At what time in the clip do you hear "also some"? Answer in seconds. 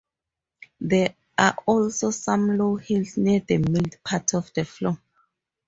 1.67-2.57